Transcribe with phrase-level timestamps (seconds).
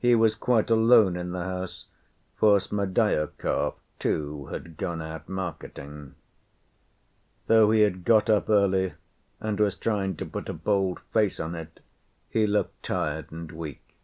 [0.00, 1.86] He was quite alone in the house,
[2.34, 6.16] for Smerdyakov too had gone out marketing.
[7.46, 8.94] Though he had got up early
[9.38, 11.78] and was trying to put a bold face on it,
[12.28, 13.94] he looked tired and weak.